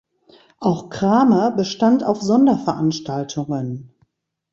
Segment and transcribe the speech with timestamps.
[0.57, 3.93] Auch Kramer bestand auf Sonderveranstaltungen.